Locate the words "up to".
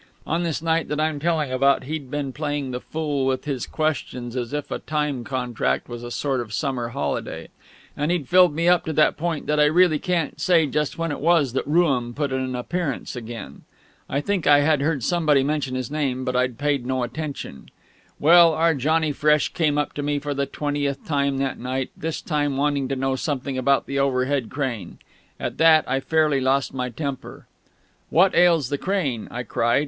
8.67-8.93, 19.77-20.01